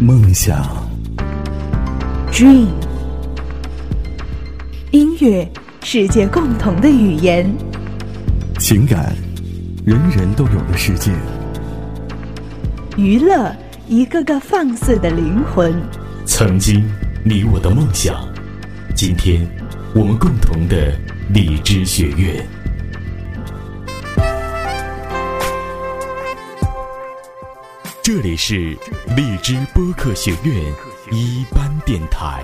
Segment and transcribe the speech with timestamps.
[0.00, 0.64] 梦想
[2.30, 2.68] ，Dream。
[4.92, 5.50] 音乐，
[5.82, 7.52] 世界共同的语言。
[8.60, 9.12] 情感，
[9.84, 11.10] 人人都有的世界。
[12.96, 13.52] 娱乐，
[13.88, 15.74] 一个个放肆的灵魂。
[16.24, 16.88] 曾经，
[17.24, 18.14] 你我的梦想。
[18.94, 19.44] 今天，
[19.96, 20.96] 我们共同的
[21.34, 22.46] 荔枝学院。
[28.08, 28.74] 这里是
[29.14, 30.74] 荔枝播客学院
[31.12, 32.42] 一班电台。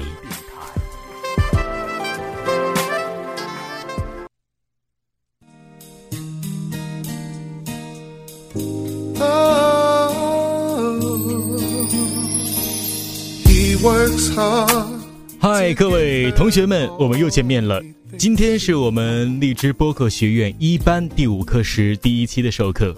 [15.64, 17.80] 嗨，各位同学们，我们又见面了。
[18.18, 22.94] 今天是我们荔枝播客学院一班第五课时第一期的授课。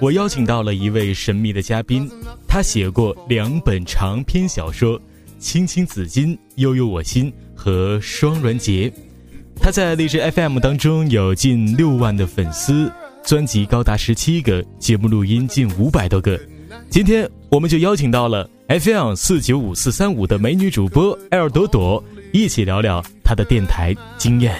[0.00, 2.10] 我邀请到了一位神秘的嘉宾，
[2.48, 4.98] 他写过两本长篇小说
[5.38, 6.20] 《青青子衿》
[6.54, 8.88] 《悠悠我心》和《双人节》。
[9.60, 12.90] 他在荔枝 FM 当中有近六万的粉丝，
[13.26, 16.40] 专辑高达十七个，节目录音近五百多个。
[16.88, 24.52] 今天我们就邀请到了 FM 四九五四三五的美女主播 L 朵朵，一起聊聊她的电台经验。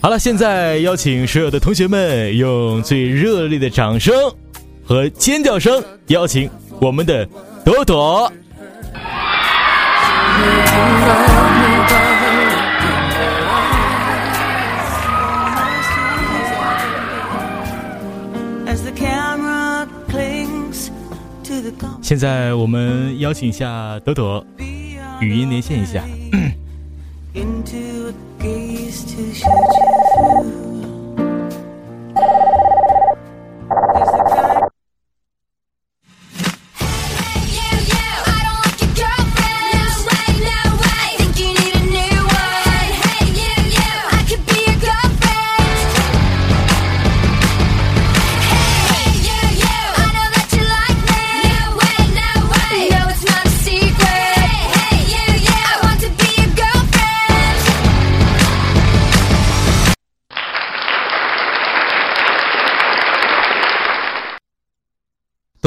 [0.00, 4.12] 好了，现在邀请所有的同学们用最热烈的掌声
[4.84, 7.24] 和尖叫声，邀请我们的
[7.64, 8.32] 朵朵。
[22.08, 24.42] 现在我们邀请一下朵朵，
[25.20, 26.02] 语音连线一下。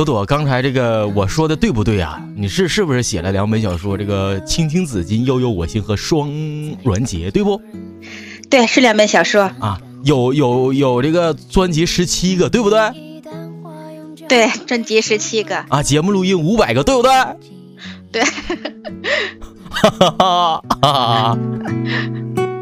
[0.04, 2.22] 朵朵，刚才这个我说的对不对啊？
[2.36, 3.98] 你是是不是写了两本小说？
[3.98, 7.62] 这个《青青子衿》《悠悠我心》和《双鸾节》，对不？
[8.50, 9.80] 对，是两本小说啊。
[10.04, 12.80] 有有有这个专辑十七个，对不对？
[14.28, 15.84] 对，专辑十七个啊。
[15.84, 17.12] 节目录音五百个，对不对？
[18.12, 18.24] 对。
[19.70, 21.38] 哈哈哈哈！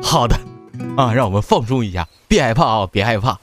[0.01, 0.35] 好的，
[0.95, 3.39] 啊，让我们放松一下，别害怕啊，别害怕。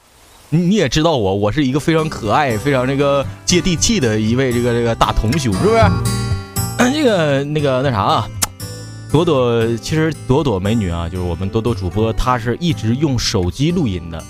[0.49, 5.81] 你你也知道我，我是一个非常可爱、非常这个接地气的一位这个这个大同兄，是不是？
[6.77, 8.29] 那个那个那啥啊，
[9.11, 14.23] 朵朵其实朵朵美女啊，就是我们朵朵主播，她是一直用手机录音的，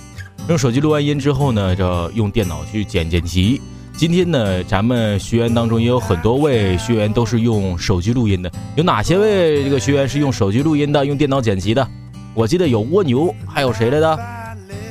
[0.50, 3.62] 用手机录完音之后呢，就用电脑去剪剪辑。
[3.96, 11.88] 今天呢，咱们学员当中也有很多位学员都是用手机录音的，有哪些位这个学员是用手机录音的，用电脑剪辑的？
[12.34, 14.20] 我记得有蜗牛，还有谁来的？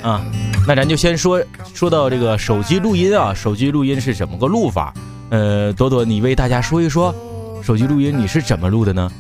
[0.03, 0.25] 啊？
[0.67, 1.43] 那咱就先说
[1.75, 4.93] 说到这个手机录音啊，手机录音是怎么个录法？
[5.31, 7.15] 呃，朵朵，你为大家说一说，
[7.63, 9.11] 手机录音你是怎么录的呢？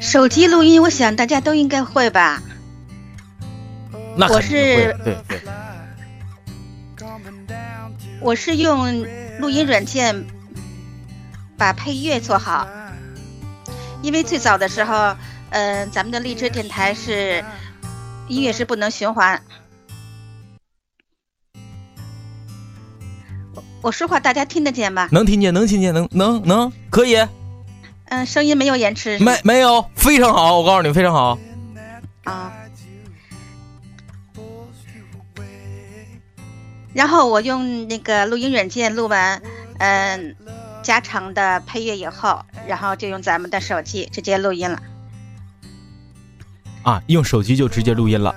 [0.00, 2.42] 手机录音，我想大家都应该会吧。
[4.16, 5.40] 那我是对对。
[8.20, 9.04] 我是用
[9.40, 10.24] 录音软件
[11.56, 12.68] 把配乐做好，
[14.00, 15.16] 因为最早的时候，
[15.50, 17.44] 嗯，咱们的荔枝电台是
[18.32, 19.42] 音乐是不能循环。
[23.82, 25.10] 我说话大家听得见吧？
[25.12, 27.16] 能听见，能听见，能能能，可以。
[28.06, 29.18] 嗯，声音没有延迟。
[29.18, 31.38] 没没有，非常好，我告诉你，非常好。
[32.24, 32.50] 啊。
[36.94, 39.42] 然后我用那个录音软件录完，
[39.78, 40.36] 嗯，
[40.82, 44.82] 加长的配乐以后，然后就用咱们的手机直接录音了。
[46.82, 48.34] 啊，用手机就直接录音了。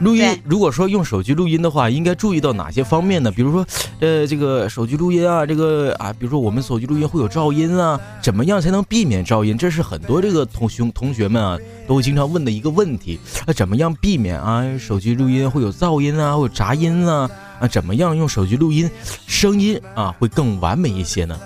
[0.00, 3.30] 录音，如果说用手机录音的话，应该注意到哪些方面呢？
[3.30, 3.64] 比如说，
[4.00, 9.56] 呃，这个手机录音啊，这个啊，比如说我们手机录音会有噪音啊，怎么样才能避免噪音？
[9.56, 13.20] 这是很多这个同兄同学们啊都经常问的一个问题。
[13.46, 14.64] 那怎么样避免啊？
[14.78, 17.30] 手机录音会有噪音啊，会有杂音啊？
[17.60, 18.90] 啊，怎么样用手机录音，
[19.28, 21.38] 声音啊会更完美一些呢？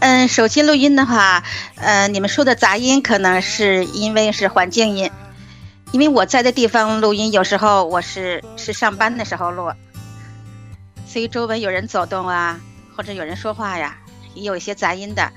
[0.00, 1.42] 嗯，手机录音的话，
[1.74, 5.10] 呃，你们说的杂音可能是因为是环境音。
[5.90, 9.72] 因为我在的地方录音，有时候我是是上班的时候录，
[11.06, 12.60] 所以周围有人走动啊，
[12.94, 13.96] 或者有人说话呀，
[14.34, 15.32] 也有一些杂音的。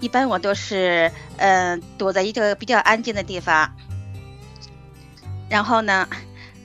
[0.00, 3.70] 一般我都是嗯、呃躲在一个比较安静的地方，
[5.50, 6.08] 然后呢，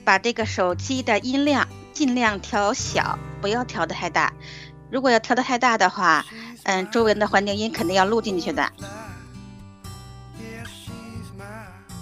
[0.04, 4.32] 把这个手机的音量尽量调小，不要调的太大。
[4.88, 6.24] 如果要调的太大的话，
[6.66, 8.68] 嗯，周围的环境音肯定要录进去的。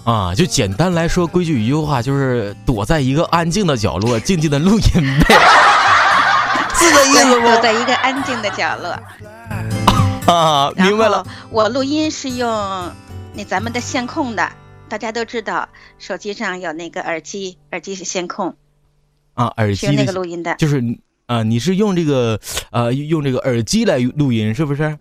[0.03, 5.35] 啊，就简单来说，规矩一句话就是躲在一个安静的角落，静静的录音呗，
[6.77, 7.61] 是这意思不，躲？
[7.61, 8.89] 在一个安静的角落。
[10.31, 11.29] 啊，明白了后。
[11.51, 12.91] 我录音是用
[13.33, 14.51] 那咱们的线控的，
[14.89, 15.69] 大家都知道，
[15.99, 18.55] 手机上有那个耳机，耳机是线控，
[19.35, 20.55] 啊，耳是用那个录音的。
[20.55, 20.81] 就是
[21.27, 22.39] 啊，你是用这个
[22.71, 24.97] 呃用这个耳机来录音是不是？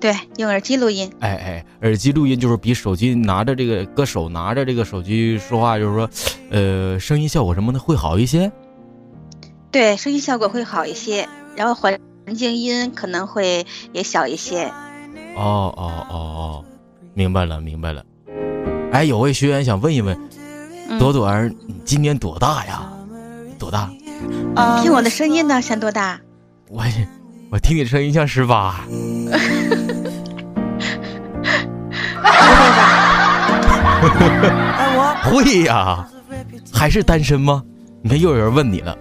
[0.00, 1.10] 对，用耳机录音。
[1.20, 6.10] 哎哎，耳机录音就是比手机拿着这个搁手拿着这个手机说话，就是说，
[6.50, 8.50] 呃，声音效果什么的会好一些。
[9.70, 11.98] 对，声音效果会好一些，然后环
[12.36, 14.64] 境音可能会也小一些。
[15.36, 16.64] 哦哦哦哦，
[17.14, 18.04] 明白了明白了。
[18.90, 20.18] 哎，有位学员想问一问，
[20.88, 22.92] 嗯，朵朵儿，你今年多大呀？
[23.58, 23.90] 多大？
[24.82, 26.18] 听我的声音呢，像多大？
[26.68, 26.82] 我
[27.50, 28.80] 我听你声音像十八。
[35.22, 36.06] 会呀，
[36.72, 37.62] 还是单身吗？
[38.02, 38.96] 你看又有人问你了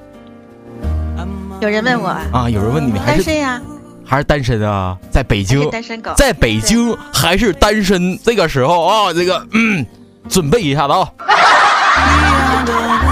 [1.61, 2.49] 有人问我，啊！
[2.49, 3.61] 有人问你，你还是单身呀？
[4.03, 4.97] 还是单身啊？
[5.09, 6.11] 在北京，单身狗？
[6.15, 8.19] 在北京还是单身？
[8.23, 9.85] 这个时候啊，这个嗯，
[10.27, 11.09] 准备一下子啊。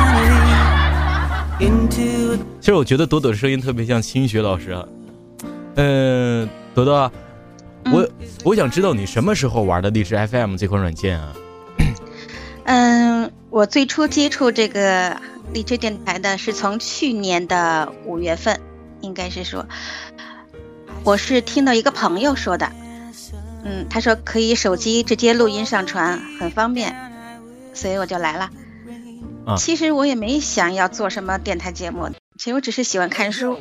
[2.60, 4.86] 其实我觉得朵朵的声音特别像清雪老师啊。
[5.76, 7.12] 嗯、朵朵啊，
[7.86, 8.10] 我嗯
[8.44, 11.34] 我想知道你什么时候玩的荔枝 FM 这款软件啊？
[12.66, 15.18] 嗯，我最初接触这个
[15.52, 18.62] 荔枝电台的是从去年的五月份，
[19.02, 19.66] 应该是说，
[21.04, 22.72] 我是听到一个朋友说的，
[23.66, 26.96] 嗯，他说可以手机直接录音上传，很方便，
[27.74, 28.50] 所以我就来了。
[29.46, 33.60] 啊其实我也没想要做什么电台节目，其实我只是喜欢看书，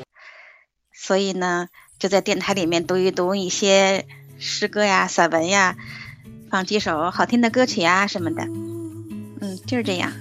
[0.93, 4.07] 所以呢，就在电台里面读一读一些
[4.39, 5.77] 诗歌呀、散文呀，
[6.51, 8.43] 放几首好听的歌曲呀什么的。
[9.41, 10.13] 嗯，就是这样。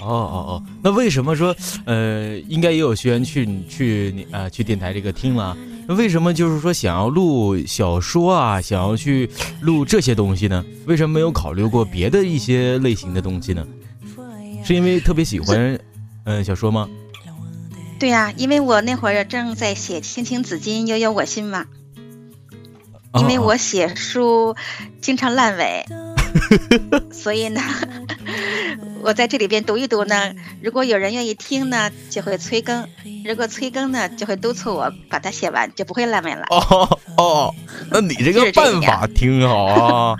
[0.00, 1.54] 哦哦哦，那为什么说
[1.84, 5.56] 呃，应该也有学员去去你呃去电台这个听了？
[5.86, 9.28] 那为什么就是说想要录小说啊，想要去
[9.60, 10.64] 录这些东西呢？
[10.86, 13.66] 为什么没有考虑过别的一些类型的东西呢？
[14.64, 15.78] 是因为特别喜欢
[16.24, 16.88] 嗯、小说吗？
[18.00, 21.66] 对呀、因为我那会儿正在写《青青子衿，悠悠我心》嘛。
[23.14, 24.56] 因为哦我写书
[25.00, 25.84] 经常烂尾，
[27.12, 27.60] 所以呢，
[29.02, 30.32] 我在这里边读一读呢。
[30.62, 32.84] 如果有人愿意听呢，就会催更；
[33.24, 36.46] 如果催更呢，就会督促我把它写完，就不会烂尾了。
[36.50, 37.54] 哦哦，
[37.90, 40.16] 那你这个办法挺好啊！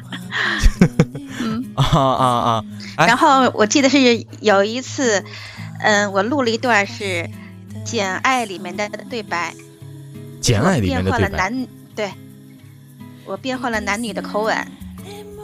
[1.41, 2.65] 嗯，啊啊啊！
[2.97, 5.25] 哎然后我记得是有一次，
[5.81, 7.05] 嗯、我录了一段是
[7.91, 9.53] 《简爱》里面的对白，
[10.41, 12.11] 简爱里面的我对白，变换了男对，
[13.27, 14.57] 我变换了男女的口吻。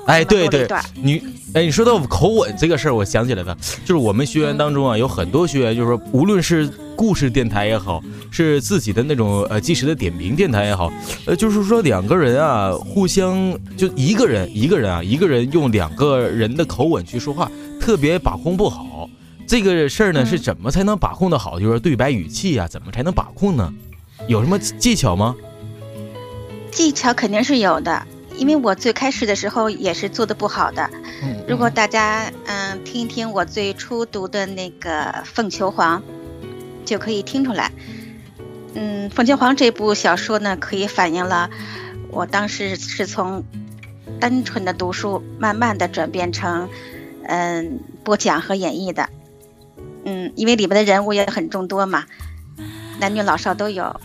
[0.06, 1.22] 哎，对对录了一段，你
[1.54, 8.00] 哎，你说到口吻这个事儿，我想起来了，就是我们学员当中啊，有很多学员，就是说，无论是故事电台也好，
[8.30, 10.92] 是自己的那种呃即时的点评电台也好，
[11.26, 19.10] 呃，就是说两个人啊，互相就一个人一个人啊，一个人用两个人的口吻去说话，特别把控不好。
[19.46, 21.60] 这个事儿呢，嗯是怎么才能把控的好？
[21.60, 23.72] 就是对白语气啊，怎么才能把控呢？
[24.28, 25.36] 有什么技巧吗？
[26.72, 30.90] 技巧肯定是有的，因为我最开始的时候也是做的不好的。
[31.22, 34.90] 嗯如果大家嗯听一听我最初读的那个
[35.24, 36.02] 《凤求凰》，
[36.84, 37.70] 就可以听出来。
[38.74, 41.48] 嗯，《凤求凰》这部小说呢，可以反映了
[42.10, 43.44] 我当时是从
[44.20, 46.68] 单纯的读书，慢慢的转变成
[47.24, 49.08] 嗯播讲和演绎的。
[50.06, 52.04] 嗯，因为里面的人物也很众多嘛，
[52.98, 53.84] 男女老少都有。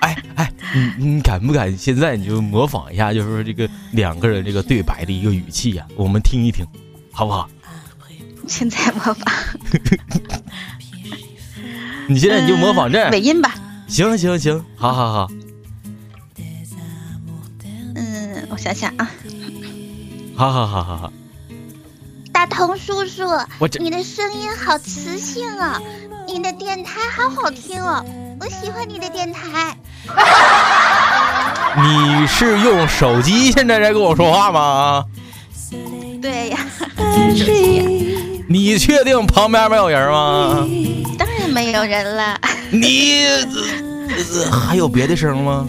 [0.00, 0.52] 哎哎，
[0.98, 6.66] 你你敢不敢现在你就模仿一下，就是说这个两个人这个对白的一个语气呀、我们听一听，
[7.10, 7.48] 好不好？
[8.46, 9.26] 现在模仿，
[12.06, 13.54] 你现在你就模仿这样嗯尾，音吧。
[13.88, 15.28] 行行行，好好好，
[17.94, 19.10] 嗯，我想想啊，
[20.36, 21.12] 好好好好好，
[22.48, 23.24] 大同叔叔，
[23.58, 25.80] 我你的声音好磁性哦，
[26.26, 28.04] 你的电台好好听哦，
[28.40, 29.76] 我喜欢你的电台。
[31.82, 35.04] 你是用手机现在在跟我说话吗？
[36.22, 36.58] 对呀，
[38.48, 40.66] 你确定旁边没有人吗？
[41.18, 42.38] 当然没有人了。
[42.70, 45.66] 你呃还有别的声吗？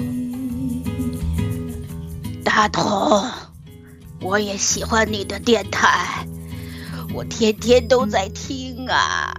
[2.44, 3.26] 大同，
[4.22, 6.26] 我也喜欢你的电台，
[7.18, 9.34] 我天天都在听啊。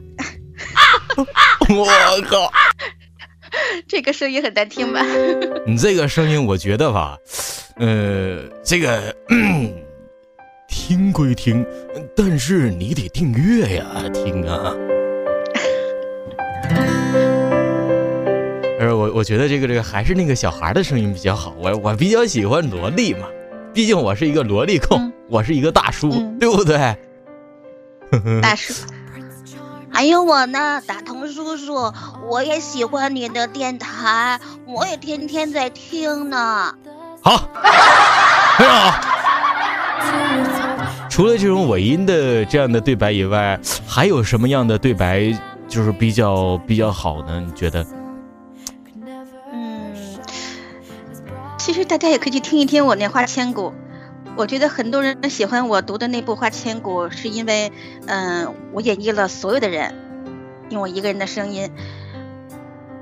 [1.70, 1.86] 我
[2.28, 2.50] 靠！
[3.86, 5.00] 这个声音很难听吧？
[5.64, 7.16] 你这个声音，我觉得吧，
[7.76, 9.72] 呃，这个嗯
[10.68, 11.64] 听归听，
[12.16, 14.74] 但是你得订阅呀，听啊。
[18.80, 23.28] 而我我觉得这个这个还是那个小孩的声音比较好，我我比较喜欢萝莉嘛，
[23.72, 26.96] 毕竟我是一个萝莉控，嗯我是一个大叔，嗯对不对？
[28.42, 28.72] 大叔，
[29.90, 31.92] 还有我呢，大同叔叔，
[32.26, 36.74] 我也喜欢你的电台，我也天天在听呢。
[37.22, 37.36] 好，
[38.56, 39.00] 非常好。
[41.10, 45.36] 除了这种尾音的这样的对白以外，还有什么样的对白
[45.66, 47.40] 就是比较比较好呢？
[47.40, 47.84] 你觉得？
[49.52, 49.92] 嗯，
[51.58, 53.70] 其实大家也可以去听一听我那《花千骨》。
[54.38, 57.72] 我觉得很多人喜欢我读的那部《花千骨》，是因为，
[58.06, 59.92] 嗯、我演绎了所有的人，
[60.70, 61.68] 用我一个人的声音，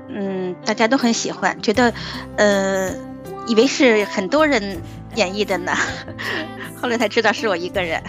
[0.09, 1.93] 嗯，大家都很喜欢，觉得，
[2.37, 2.89] 呃，
[3.45, 4.81] 以为是很多人
[5.13, 5.73] 演绎的呢，
[6.81, 8.01] 后来才知道是我一个人。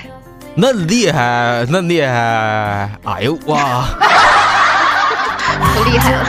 [0.54, 2.90] 那厉害，那厉害！
[3.04, 3.84] 哎呦哇！
[5.76, 6.24] 可厉害了。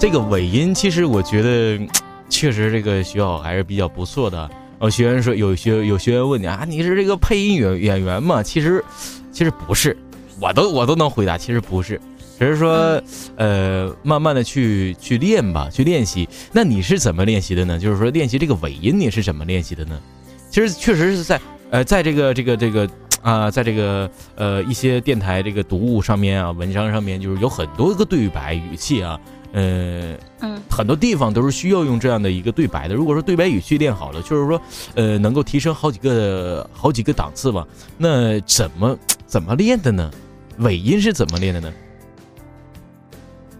[0.00, 1.78] 这个尾音，其实我觉得
[2.30, 4.50] 确实这个学好还是比较不错的。
[4.78, 8.42] 哦，学员说有学有学员问你啊，你是这个配音演演员吗？
[8.42, 8.82] 其实
[9.30, 9.94] 其实不是，
[10.40, 12.00] 我都我都能回答，其实不是，
[12.38, 12.98] 只是说
[13.36, 16.26] 呃慢慢的去去练吧，去练习。
[16.50, 17.78] 那你是怎么练习的呢？
[17.78, 20.00] 就是说练习这个尾音，你是怎么练习的呢？
[20.48, 21.38] 其实确实是在
[21.68, 22.88] 呃在这个这个这个
[23.20, 29.20] 啊、在这个呃一些电台这个读物上面啊文章上面，就是有很多个对白语气啊，
[29.52, 32.94] 呃嗯很多地方都是需要用这样的一个对白的。
[32.94, 34.60] 如果说对白语气练好了，就是说，
[34.94, 37.66] 呃，能够提升好几个好几个档次吧。
[37.98, 40.10] 那怎么 怎么练的呢？
[40.58, 41.72] 尾音是怎么练的呢？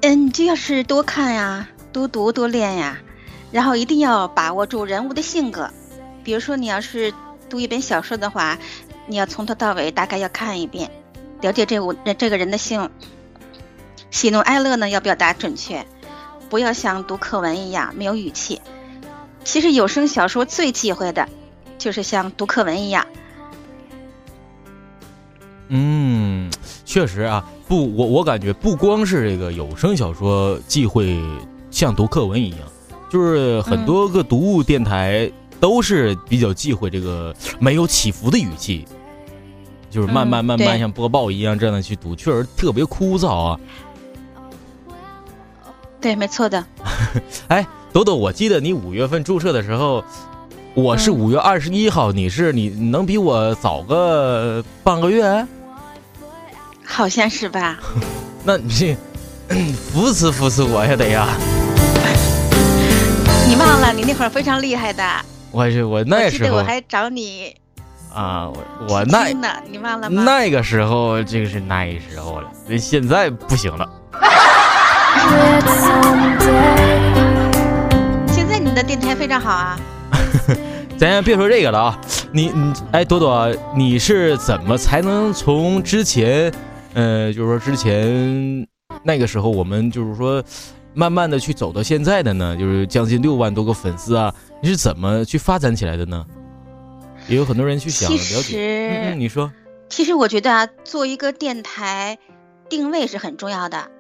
[0.03, 2.99] 嗯，你就要是多看呀，多读多练呀，
[3.53, 5.71] 然后一定要把握住人物的性格。
[6.23, 7.13] 比如说，你要是
[7.49, 8.59] 读一本小说的话，
[9.07, 10.91] 你要从头到尾大概要看一遍，
[11.41, 12.89] 了解这我这个人的性
[14.11, 15.87] 喜怒哀乐呢要表达准确，
[16.49, 18.61] 不要像读课文一样没有语气。
[19.45, 21.29] 其实有声小说最忌讳的，
[21.79, 23.07] 就是像读课文一样。
[25.69, 26.51] 嗯，
[26.85, 31.19] 确实啊，不，我我感觉不光是这个有声小说忌讳
[31.71, 32.61] 像读课文一样，
[33.09, 38.85] 就是很多个读物电台都是比较忌讳这个没有起伏的语气，
[39.89, 43.61] 就是慢慢嗯慢慢像播报一样这样的去读，确实特别枯燥啊。
[46.01, 46.65] 对，没错的。
[47.49, 50.03] 哎，朵朵，我记得你五月份注册的时候，
[50.75, 55.47] 我是嗯五月二十一号，你是你能比我早个半个月？
[56.85, 57.79] 好像是吧？
[58.45, 58.97] 那你
[59.93, 61.29] 扶持扶持我呀，得呀。
[63.47, 65.05] 你忘了，你那会儿非常厉害的。
[65.51, 67.55] 我去我那时候得我还找你
[68.15, 69.27] 啊，我我那
[69.69, 70.23] 你忘了吗？
[70.25, 73.89] 那个时候，这个是那时候了，现在不行了。
[78.27, 79.79] 现在你的电台非常好啊。
[80.99, 82.01] 咱先别说这个了啊，
[82.31, 86.53] 你你哎，朵朵，你是怎么才能从之前，
[86.93, 88.67] 呃，就是说之前
[89.03, 90.45] 那个时候我们就是说，
[90.93, 92.55] 慢慢的去走到现在的呢？
[92.55, 96.23] 就是将近六万多个粉丝啊，你是怎么去发展起来的呢？
[97.29, 98.59] 也有很多人去想其了解。
[98.59, 99.51] 嗯实，嗯，你说，
[99.89, 102.19] 其实我觉得啊，做一个电台
[102.69, 103.91] 定位是很重要的。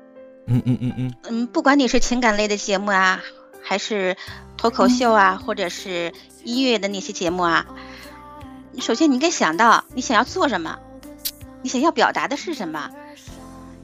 [0.52, 3.22] 嗯嗯嗯嗯，嗯，不管你是情感类的节目啊，
[3.62, 4.16] 还是
[4.56, 7.66] 脱口秀啊，或者是音乐的那些节目啊，
[8.80, 10.80] 首先你应该想到你想要做什么，
[11.62, 12.90] 你想要表达的是什么，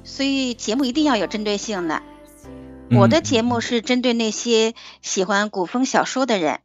[0.02, 2.02] 所以节目一定要有针对性的。
[2.90, 6.60] 我的嗯节目是针对那些喜欢古风小说的人，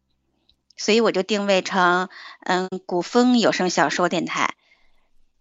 [0.77, 2.10] 所以我就定位成
[2.43, 4.55] 嗯古风有声小说电台。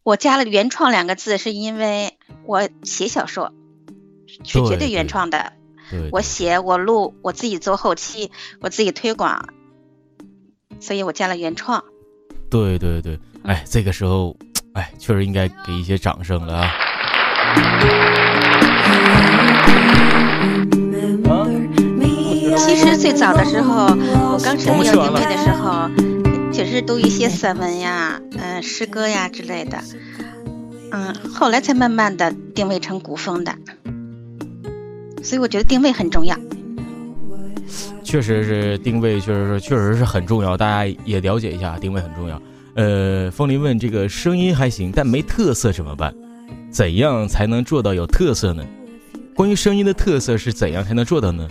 [0.02, 3.52] 我加了“原创”两个字，是因为我写小说
[4.44, 5.52] 是绝对原创的。
[5.90, 9.48] 对，我写，我录，我自己做后期，我自己推广，
[10.78, 11.82] 所以我加了原创。
[12.48, 14.36] 对对对，哎，这个时候，
[14.74, 16.70] 哎，确实应该给一些掌声了啊。
[22.56, 23.86] 其实最早的时候，
[24.32, 25.90] 我刚成立要定位的时候，
[26.52, 29.78] 就是读一些散文呀、嗯、诗歌呀之类的。
[30.92, 33.56] 嗯，后来才慢慢的定位成古风的。
[35.22, 36.36] 所以我觉得定位很重要。
[38.02, 42.42] 确实是定位，确实是确实是很重要，大家也了解一下，定位很重要。
[42.74, 46.12] 呃，风铃问这个声音还行，但没特色怎么办？
[46.70, 48.64] 怎样才能做到有特色呢？
[49.34, 51.48] 关于声音的特色是怎样才能做到呢？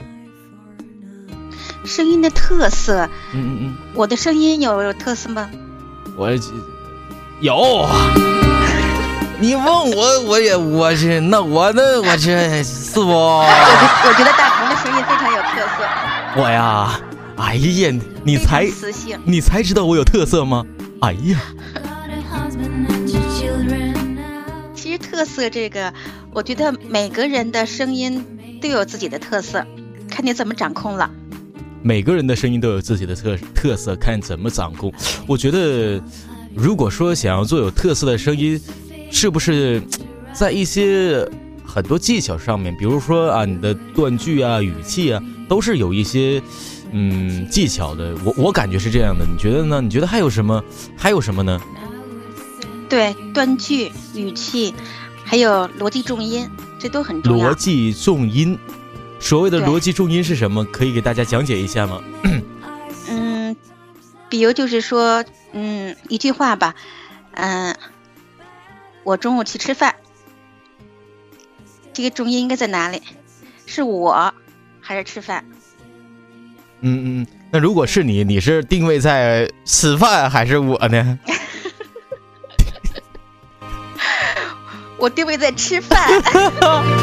[1.86, 5.50] 声音的特色，嗯嗯嗯我的声音有有特色吗？
[5.54, 6.30] 嗯，我
[7.40, 7.88] 有。
[9.42, 13.08] 你问我，我也我去，那我那我这是不？
[13.08, 17.00] 我觉我觉得大鹏的声音非常有特色，我呀，
[17.38, 18.70] 哎呀，你才。
[19.24, 20.66] 你才知道我有特色吗？
[21.00, 21.40] 哎呀.
[24.76, 25.94] 其实特色这个，
[26.34, 28.26] 我觉得每个人的声音
[28.62, 29.66] 都有自己的特色，
[30.10, 31.10] 看你怎么掌控了。
[31.82, 34.92] 每个人的声音都有自己的特特色，看怎么掌控。
[35.26, 36.02] 我觉得，
[36.54, 38.60] 如果说想要做有特色的声音，
[39.12, 39.82] 是不是
[40.34, 41.28] 在一些
[41.66, 46.42] 很多技巧上面，比如说啊，你的断句啊、语气啊，都是有一些
[46.92, 48.16] 嗯技巧的。
[48.24, 49.82] 我我感觉是这样的，你觉得呢？
[49.82, 50.64] 你觉得还有什么？
[50.98, 51.60] 还有什么呢？
[52.90, 54.74] 对，断句、语气，
[55.24, 56.50] 还有逻辑重音，
[56.80, 57.56] 这都很重要逻。
[57.56, 58.58] 辑重音。
[59.20, 60.64] 所谓的逻辑重音是什么？
[60.66, 62.02] 可以给大家讲解一下吗？
[63.10, 63.56] 嗯，
[64.30, 66.74] 比如就是说，嗯，一句话吧，
[67.34, 67.76] 嗯，
[69.10, 69.96] 我中午去吃饭，
[71.94, 73.02] 这个重音应该在哪里？
[73.66, 74.32] 是我
[74.80, 75.44] 还是吃饭？
[76.82, 81.18] 嗯嗯，嗯，那如果是你，你是定位在吃饭还是我呢？
[85.00, 86.08] 我定位在吃饭，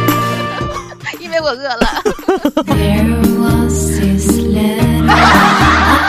[1.18, 2.02] 因为我饿了。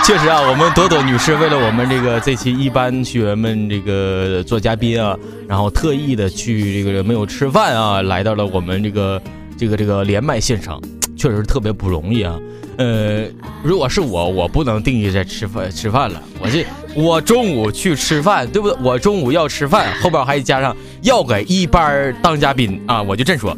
[0.08, 5.14] 确实啊，我们朵朵女士为了我们这个这期一班学员们这个做嘉宾啊，
[5.50, 9.22] 然后特意的去这个没有吃饭啊，来到了我们这个
[9.58, 10.82] 这个这个连麦现场，
[11.17, 12.39] 确实特别不容易啊。
[12.78, 13.26] 呃，
[13.62, 16.65] 如果是我，我不能定义在吃饭吃饭了，我这
[16.96, 18.78] 我中午去吃饭，对不对？
[18.82, 23.58] 我中午要吃饭，后边还加上要给一班当嘉宾啊，我就这么说，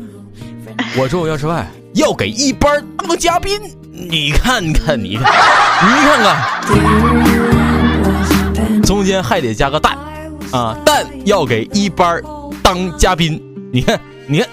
[0.98, 3.62] 我中午要吃饭，要给一班当嘉宾，
[4.08, 5.26] 你看看，你看，
[5.84, 6.36] 你看看。
[8.84, 9.98] 中间还得加个蛋，
[10.52, 12.22] 啊，蛋要给一班
[12.64, 13.42] 当嘉宾。
[13.74, 14.48] 你看，你看，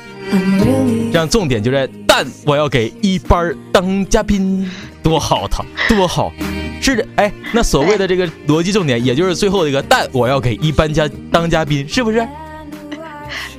[1.12, 4.68] 这样重点就在蛋，我要给一班当嘉宾，
[5.02, 6.32] 多好他，多好。
[6.80, 12.26] 是的，哎，那所谓的这个逻辑重点，也就是最后这个蛋，我要给一班嘉当嘉宾，是不是？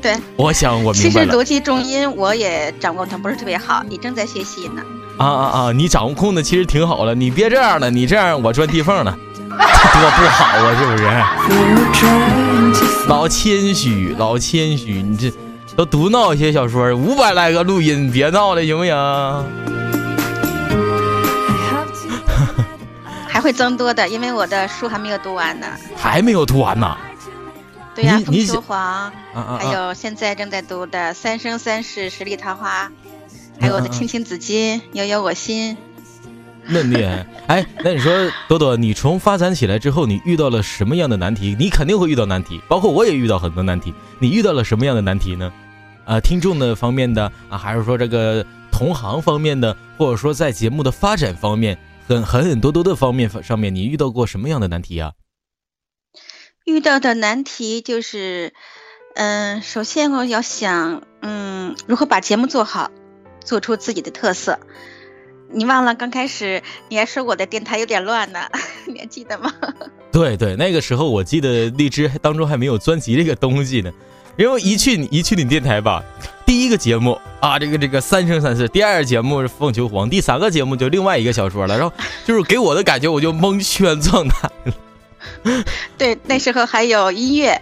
[0.02, 4.82] 对，我想我其明白了实逻辑重音我也掌握的不是特别好，你正在学习呢。
[5.18, 5.72] 啊啊啊！
[5.72, 9.18] 你掌控的其实挺好了，你别这样了，你这样我钻地缝了，
[9.50, 11.04] 多不好啊，是不是？
[13.08, 15.32] 老谦虚，老谦虚，你这
[15.76, 18.96] 都读闹写小说，五百来个录音，别闹了，行不行？
[23.28, 25.66] 还会增多的，因为我的书还没有读完呢。
[25.96, 26.96] 还没有读完呢。
[27.98, 29.58] 对呀、你你想风秋黄，啊啊啊！
[29.60, 32.88] 还有现在正在读的《三生三世十里桃花》，
[33.60, 35.76] 还有我的青青子衿》，悠悠我心。
[36.68, 37.26] 那厉害！
[37.48, 41.56] 哎，那你说朵朵，你从发展起来之后，你遇到了什么样的难题？
[41.58, 43.92] 你肯定会遇到难题，包括我也遇到很多难题。
[44.20, 45.52] 你遇到了什么样的难题呢？
[46.06, 51.76] 啊，听众的方面的啊，还是说这个同行方面的，或者说在节目的发展方面，
[52.08, 55.14] 很很很多多的方面上面，你遇到过什么样的难题啊？
[56.68, 58.52] 遇到的难题就是，
[59.16, 62.92] 嗯、首先我要想，嗯，如何把节目做好，
[63.42, 64.60] 做出自己的特色。
[65.50, 68.42] 你忘了刚开始你还说我的电台有点乱呢，
[68.86, 69.50] 你还记得吗？
[70.12, 73.90] 对对，那个时候我记得荔枝当中还没有专辑这个东西呢，
[74.38, 76.04] 因为一去一去你电台吧，
[76.46, 84.74] 第一个节目啊，这个这个三生三世，第二个节目是凤求凰，第三个节目就另外一个小说了，然后就是给我的感觉我就蒙圈状态了
[85.98, 87.62] 对，那时候还有音乐，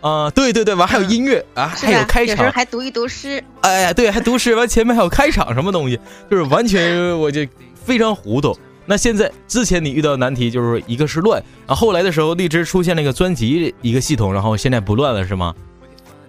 [0.00, 3.42] 啊，对对对，完还有音乐啊，还有开场有时候场，还读一读诗。
[3.62, 5.98] 哎呀，对，还读诗，完前面还有开场什么东西，
[6.30, 8.56] 就是完全我就非常糊涂。
[8.86, 15.54] 那现在之前你遇到的难题就是一个是乱，然后后来的时候荔枝出现了一个专辑一个系统，然后现在不乱了是吗？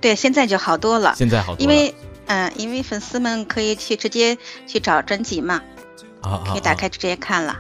[0.02, 1.94] 对，现在就好多了，现在好多了，因为
[2.28, 4.38] 嗯、因为粉丝们可以去直接
[4.68, 5.62] 去找专辑嘛，
[6.22, 7.58] 啊啊，可以打开直接看了。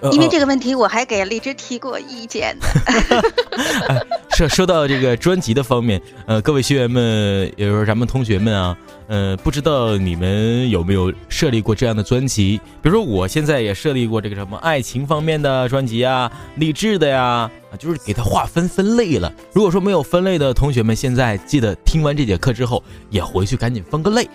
[0.00, 2.66] 呃，因为呃这个问题，我还给荔枝提过意见的。
[4.36, 8.76] 说说到这个专辑的方面，呃，各位学员们，也就是咱们同学们啊，
[9.08, 12.58] 呃，不知道你们有没有设立过这样的专辑？
[12.80, 19.30] 比如说，我现在也设立过这个什么爱情方面的专辑啊，励志的呀，啊，就是给它划分分类了。
[19.52, 24.26] 如果说没有分类的同学们，现在记得听完这节课之后，也回去赶紧分个类，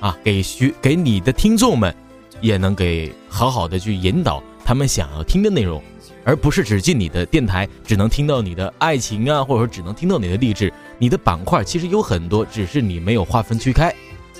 [0.00, 1.94] 啊，给学给你的听众们，
[2.40, 5.82] 也能给好好的去引导他们想要听的内容。
[6.24, 10.72] 而不是只进你的电台，只能听到你的爱情啊，或者说只能听到你的励志。
[10.96, 13.92] 你的板块其实有很多，只是你没有划分区开。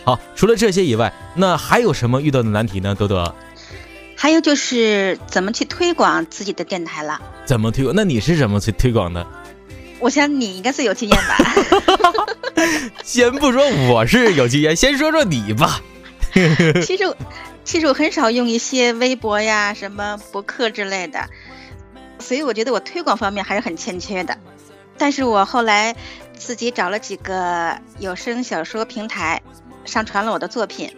[0.04, 2.94] 好，除了这些以外，那还有什么遇到的难题呢？
[2.94, 3.34] 多多，
[4.16, 7.20] 还有就是怎么去推广自己的电台了。
[7.44, 7.92] 怎么推广？
[7.96, 9.26] 那你是怎么去推广的？
[9.98, 11.36] 我想你应该是有经验吧。
[13.02, 15.80] 先不说我是有经验，先说说你吧。
[16.86, 17.04] 其实，
[17.64, 21.28] 其实我很少用一些微博呀、什么博客之类的。
[22.18, 24.38] 所以我觉得我推广方面还是很欠缺的，
[24.96, 25.96] 但是我后来
[26.36, 29.42] 自己找了几个有声小说平台，
[29.84, 30.94] 上传了我的作品，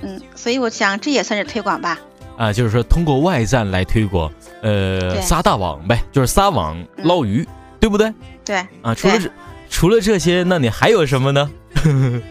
[0.00, 1.98] 嗯，所以我想这也算是推广吧。
[2.38, 7.46] 啊，就是说通过外站来推广，呃，撒大网呗，就是撒网捞鱼，
[7.78, 8.10] 对不对？
[8.42, 8.56] 对。
[8.80, 9.30] 啊，除了这，
[9.68, 11.50] 除了这些，那你还有什么呢？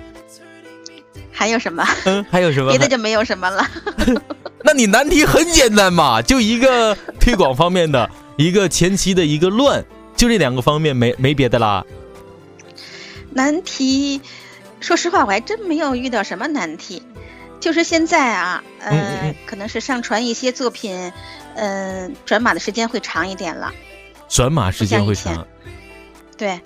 [1.37, 1.87] 还有什么？
[2.05, 2.71] 嗯，还有什么？
[2.71, 3.63] 别的就没有什么了。
[4.65, 11.85] 那你难题很简单嘛，就一个 推广方面的，一个前期的一个乱，就这两个方面，没没别的啦。
[13.29, 14.19] 难题，
[14.79, 17.03] 说实话，我还真没有遇到什么难题，
[17.59, 21.11] 就是现在啊，呃，可能是上传一些作品，
[21.55, 23.71] 嗯，转码的时间会长一点了。
[24.27, 25.45] 转码时间会长。
[26.35, 26.59] 对，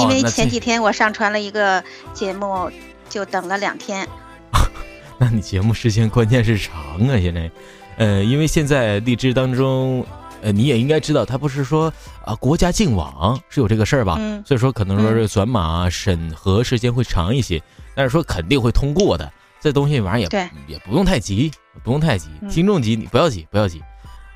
[0.00, 2.70] 因为前几天我上传了一个节目，
[3.08, 4.06] 就等了两天。
[5.18, 6.74] 那你节目时间关键是长
[7.08, 7.50] 啊，现在，
[7.96, 10.06] 呃，因为现在荔枝当中，
[10.42, 11.92] 呃，你也应该知道，它不是说
[12.24, 14.16] 啊国家禁网是有这个事儿吧？
[14.20, 14.42] 嗯。
[14.46, 17.60] 所以说可能说是转码审核时间会长一些，
[17.96, 19.30] 但是说肯定会通过的。
[19.60, 21.50] 这东西玩意儿也也不用太急，
[21.82, 22.28] 不用太急。
[22.48, 23.82] 听众急你不要急，不要急，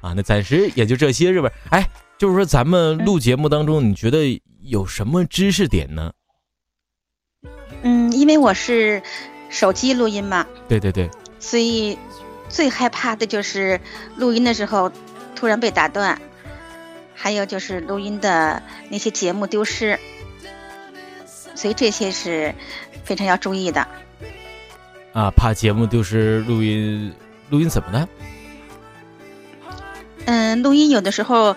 [0.00, 1.52] 啊，那暂时也就这些，是不是？
[1.70, 6.12] 哎，就是说咱们录节目当中，你觉得有什么知识点呢？
[8.12, 9.02] 嗯，因为我是。
[9.52, 11.98] 手机录音嘛，对对对，所以
[12.48, 13.78] 最害怕的就是
[14.16, 14.90] 录音的时候
[15.36, 16.18] 突然被打断，
[17.14, 19.98] 还有就是录音的那些节目丢失，
[21.54, 22.54] 所以这些是
[23.04, 23.86] 非常要注意的。
[25.12, 27.12] 啊，怕节目丢失，录音
[27.50, 28.08] 录音怎么了？
[30.24, 31.54] 嗯，录音有的时候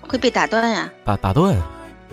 [0.00, 0.92] 会被打断呀。
[1.04, 1.60] 打打断。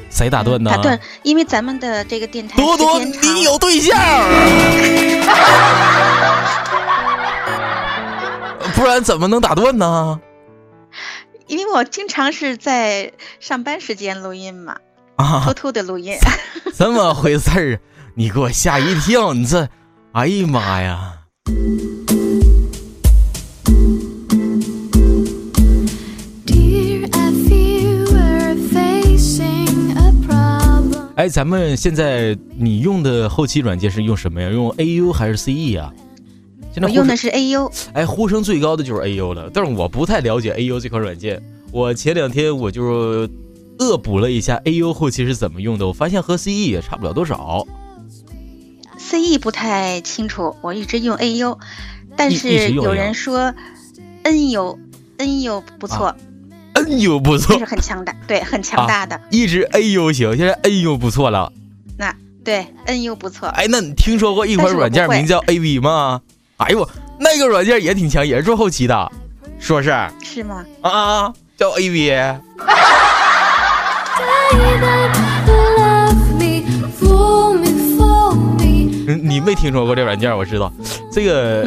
[0.10, 0.72] 谁打断呢？
[0.72, 3.98] 打断，因为咱们的这个电台多多，你有对象，
[8.76, 10.19] 不然怎么能打断呢？
[11.48, 14.78] 因为我经常是在上班时间录音嘛，
[15.15, 16.17] 啊偷偷的录音。
[16.78, 17.80] 这么回事儿，
[18.15, 19.34] 你给我吓一跳！
[19.34, 19.67] 你这，
[20.13, 21.13] 哎呀妈呀！
[31.30, 34.50] 咱们现在你用的后期软件是用什么呀？
[34.50, 35.94] 用 A U 还是 C E 啊？
[36.74, 37.72] 现在我用的是 A U。
[37.94, 41.42] 哎，呼声最高的就是 A U 了，但是我不太了解 A U 这款软件。
[41.72, 43.30] 我前两天我就
[43.80, 47.65] 恶补了一下 A U 后期是怎么用的，我发现和 C E 也差不了多少。
[48.98, 51.60] C E 不太清楚，我一直用 A U，
[52.15, 53.54] 但是有人说
[54.24, 54.80] N U
[55.18, 56.15] N U 不错。
[56.86, 59.20] N U 不错，是很强大，对，很强大的。
[59.30, 61.52] 一直 a u 行，现在 N U 不错了。
[61.98, 63.50] 那对 N U 不错。
[63.50, 66.22] 哎，那你听说过一款软件名叫 A V 吗？
[66.58, 66.89] 哎呦我，
[67.20, 69.12] 那个软件也挺强，也是做后期的，
[69.60, 69.94] 说是？
[70.24, 70.65] 是吗？
[70.82, 72.12] 啊，叫 A V。
[79.08, 80.36] 嗯，你没听说过这软件？
[80.36, 80.72] 我知道，
[81.12, 81.63] 这个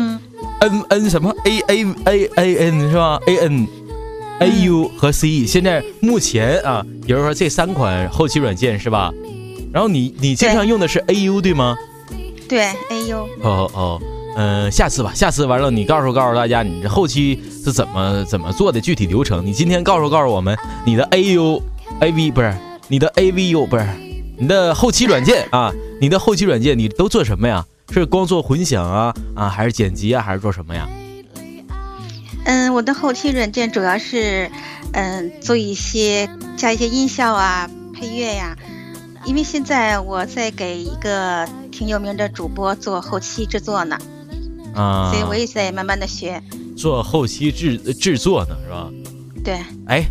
[0.61, 3.69] N N 什么 A A A A N 是吧？A N。
[4.43, 9.13] A U 和 C E 现在目前啊，比如说这三款后期软件是吧？
[9.73, 11.77] 然后你你经常用的是 A U 对吗？
[12.49, 13.29] 对 A U。
[13.43, 14.01] 哦哦，
[14.37, 19.45] 嗯，下次吧，下次完了你告诉告诉大家你这后期是怎么怎么做的具体流程。
[19.47, 21.63] 你今天告诉告诉我们你的 A U
[22.01, 22.55] A V 不是
[22.89, 23.87] 你的 A V U 不是
[24.39, 25.73] 你的后期软件啊？
[26.01, 27.65] 你的后期软件你都做什么呀？
[27.93, 30.89] 是光做混响啊啊，还是剪辑啊，还是做什么呀？
[32.45, 34.51] 嗯，我的后期软件主要是，
[34.93, 38.57] 嗯，做一些加一些音效啊、配乐呀。
[39.25, 43.97] 因为现在我在给一个挺有名的主播做后期制作呢，
[44.75, 46.43] 啊，所以我也在慢慢的学
[46.77, 48.91] 做后期制制作呢，是吧？
[49.45, 49.61] 对。
[49.87, 50.05] 哎，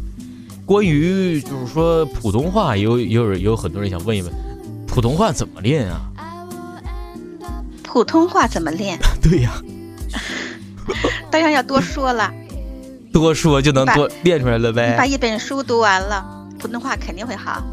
[0.65, 4.31] 关于就是说普通话，也有有有很多人想问一问，
[4.87, 5.99] 普通话怎么练啊？
[7.83, 8.97] 普通话怎么练？
[9.21, 9.51] 对呀、
[11.31, 12.31] 当然要多说了。
[13.13, 15.05] 多说就能多练出来了你把。
[15.05, 16.25] 一本书读完了，
[16.59, 17.63] 普通话肯定会好。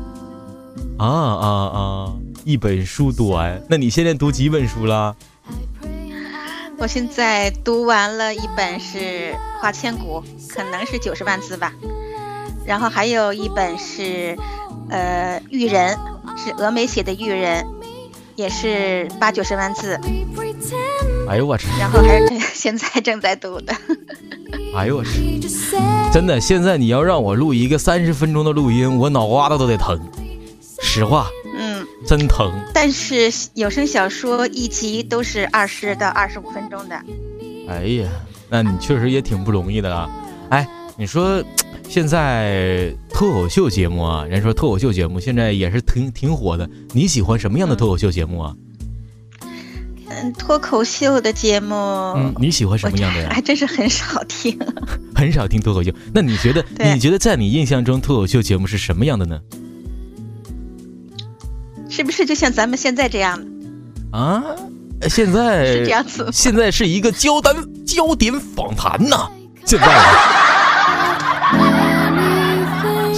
[0.99, 2.12] 啊啊啊！
[2.44, 5.14] 一本书读完，那你现在读几本书了？
[6.77, 8.99] 我现在读完了一本是
[9.61, 10.23] 《花千骨》，
[10.55, 11.73] 可能是九十万字吧，
[12.64, 14.37] 然后还有一本是
[14.88, 15.97] 呃《玉人》，
[16.37, 17.64] 是峨眉写的《玉人》，
[18.38, 19.98] 也是八九十万字，
[21.29, 21.66] 哎呦我去！
[21.77, 23.74] 然后还是这现在正在读的。
[24.77, 25.40] 哎呦我去！
[26.14, 30.01] 真的，现在你要让我录一个三十分钟的录音，我脑瓜子都得疼。
[30.81, 31.27] 实话，
[31.59, 32.53] 嗯，真疼。
[32.72, 36.94] 但是有声小说一集都是二十到二十五分钟的。
[37.68, 38.09] 哎呀，
[38.48, 40.09] 那你确实也挺不容易的啊。
[40.51, 40.64] 哎，
[40.96, 41.42] 你说
[41.87, 46.69] 现在脱口秀节目啊，人说脱口秀节目现在也是挺挺火的。
[46.93, 48.55] 你喜欢什么样的脱口秀节目啊？
[50.11, 53.31] 嗯，脱口秀的节目，嗯，你喜欢什么样的呀？
[53.31, 54.59] 还真是很少听。
[55.14, 55.93] 很少听脱口秀。
[56.14, 59.38] 那你觉得，你觉得在你印象中脱口秀节目是什么样的呢？
[61.91, 63.45] 是不是就像咱们现在这样？
[64.11, 64.43] 啊，
[65.09, 69.29] 现在是这样子现在是一个焦点焦点访谈呐，
[69.64, 70.48] 现在的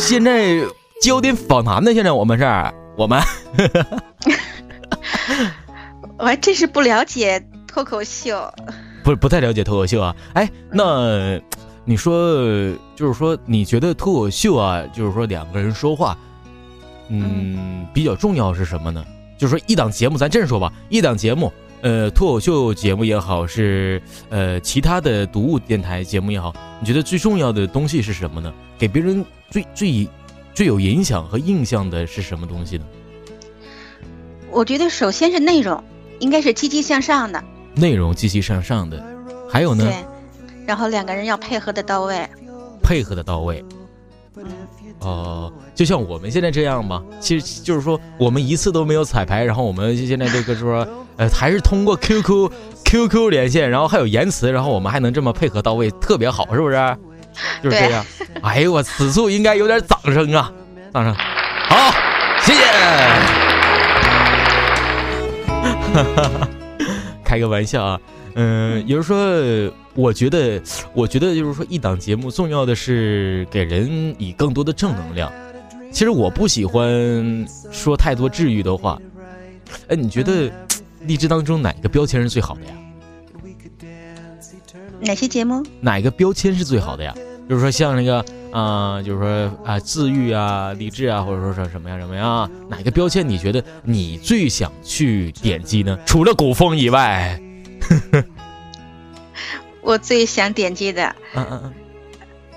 [0.00, 0.56] 现在
[1.02, 2.44] 焦点访谈呢，现在我们是
[2.96, 3.20] 我们
[6.18, 8.50] 我还真是不了解脱口秀。
[9.04, 10.16] 不不太了解脱口秀啊。
[10.32, 11.38] 哎，那
[11.84, 12.34] 你说
[12.96, 16.16] 就是说，你觉得脱口秀啊，就是说两个人说话，
[17.08, 19.04] 嗯，比较重要是什么呢？
[19.38, 21.52] 就是说一档节目，咱这么说吧，一档节目，
[21.83, 28.53] 呃，脱口秀节目也好，是呃其他的读物电台节目也好，你觉得最重要的东西是什么呢？
[28.79, 30.09] 给别人最最
[30.53, 32.85] 最有影响和印象的是什么东西呢？
[34.51, 35.83] 我觉得首先是内容，
[36.19, 37.43] 应该是积极向上的，
[37.75, 39.03] 内容积极向上的，
[39.49, 40.05] 还有呢，对。
[40.66, 42.29] 然后两个人要配合的到位，
[42.83, 43.64] 配合的到位。
[44.37, 44.45] 嗯，
[45.00, 50.86] 哦，就像我们现在这样嘛，其实就是说我们一次都没有彩排，然后我们现在这个说，
[51.16, 52.50] 呃，还是通过 QQ
[52.84, 56.96] QQ 连线，然后还有言辞，然后我们还能这么配合到位，特别好，是不是？
[57.62, 58.04] 就是这样。
[58.42, 60.52] 哎呦我，此处应该有点掌声啊，
[60.92, 61.14] 掌声。
[61.14, 61.94] 好，
[62.42, 62.60] 谢谢。
[67.24, 68.00] 开个玩笑啊，
[68.35, 70.61] 嗯，也就是说，我觉得，
[70.95, 75.33] 我觉得就是说，一档节目重要的是给人以更多的正能量。
[75.93, 79.01] 其实我不喜欢说太多治愈的话。
[79.88, 80.51] 哎，你觉得
[81.03, 82.73] 励志当中哪个标签是最好的呀？
[85.01, 85.64] 哪些节目？
[85.81, 87.14] 哪个标签是最好的呀？
[87.49, 95.99] 就是说像那个啊、就是说啊、自愈啊、励志啊，或者说是什么呀什么呀，哪个标签你觉得你最想去点击呢？
[96.05, 97.40] 除了古风以外，
[99.83, 101.74] 我最想点击的嗯嗯嗯，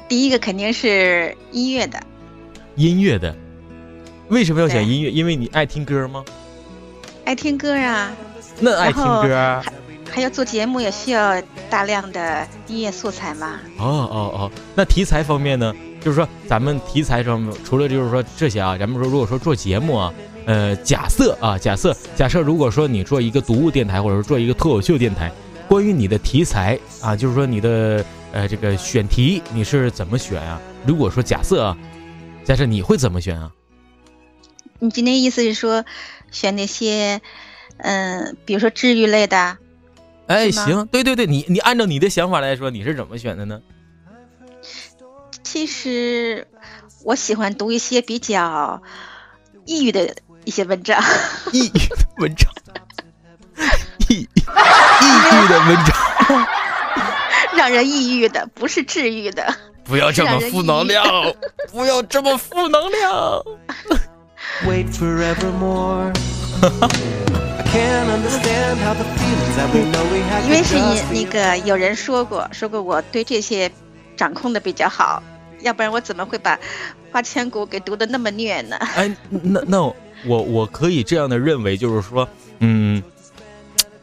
[0.08, 2.02] 第一个肯定是音乐的，
[2.76, 3.36] 音乐的，
[4.30, 5.12] 为什么要选音乐？
[5.12, 6.24] 因为你爱听歌吗？
[7.26, 8.12] 爱听歌啊，
[8.60, 9.63] 那爱听歌啊？
[10.12, 13.60] 还要做节目也需要大量的音乐素材嘛。
[13.80, 15.74] 哦哦哦，那题材方面呢？
[16.02, 20.13] 就是说咱们题材上面，除了就是说这些啊，咱们说如果说做节目啊，
[20.45, 25.32] 呃，假设啊，假设假设如果说你做一个读物电台，或者说做一个脱口秀电台，
[25.67, 30.62] 关于你的题材啊，就是说你的呃这个选题你是怎么选啊？
[30.86, 31.77] 如果说假设啊，
[32.43, 33.51] 假设你会怎么选啊？
[34.79, 35.86] 你今天意思是说
[36.29, 37.21] 选那些，
[37.77, 39.58] 嗯、比如说治愈类的，
[40.27, 43.62] 哎，行，对对对，你你按照你的想法来说，你是怎么选的呢？
[45.43, 46.47] 其实
[47.06, 48.82] 我喜欢读一些比较
[49.65, 51.01] 抑郁的一些文章。
[51.51, 52.51] 抑郁的文章，
[54.10, 56.47] 抑抑郁的文章，
[57.56, 59.53] 让人抑郁的，不是治愈的。
[59.84, 61.06] 不要这么负能量，
[61.71, 63.43] 不要这么负能量。
[64.65, 66.12] wait forevermore.
[66.62, 73.71] I can't understand how the feelings that we know we had 因为是你那个有人说过，说过我对这些
[74.15, 75.21] 掌控的比较好，
[75.60, 76.58] 要不然我怎么会把
[77.12, 78.77] 花千骨给读的那么虐呢？
[78.95, 79.93] 哎，那那
[80.26, 82.28] 我我可以这样的认为，就是说，
[82.60, 83.02] 嗯，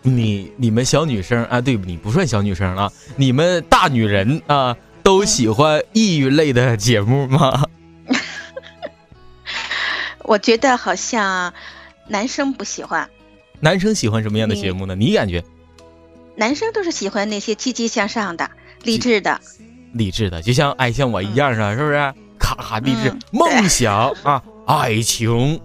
[0.03, 7.65] 你你们小女生啊，对你不算小女生啊，你们大女人啊，都喜欢抑郁类的节目吗？
[10.25, 11.53] 我觉得好像
[12.09, 13.09] 男生不喜欢，
[13.61, 14.95] 男生喜欢什么样的节目呢？
[14.95, 15.43] 你感觉
[16.37, 18.51] 男生都是喜欢那些积极向上的、
[18.83, 19.41] 励志的。
[19.93, 22.15] 励志的，就像哎像我一样啊，是不是？
[22.39, 25.61] 咔咔励志嗯，梦想啊，爱情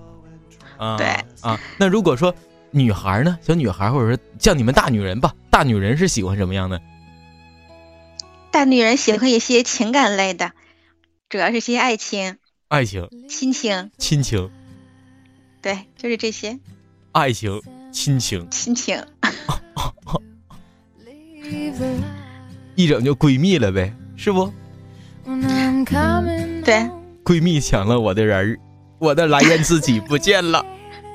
[0.78, 1.08] 啊，对
[1.42, 1.60] 啊。
[1.78, 2.34] 那如果说
[2.72, 6.82] 女孩呢，小女孩或者说像你们大女人吧，大女人是喜欢什么样的？
[8.52, 10.54] 大女人喜欢一些情感类的，
[11.30, 12.38] 主要是些爱情、
[12.70, 14.50] 爱情、亲情，亲情、
[15.62, 16.58] 对，就是这些
[17.12, 17.62] 爱情、
[17.92, 19.04] 亲情，亲情。
[22.76, 24.52] 一整就闺蜜了呗，是不？
[26.64, 26.90] 对，
[27.24, 28.60] 闺蜜抢了我的人儿，
[29.06, 30.66] 我的蓝颜知己不见了，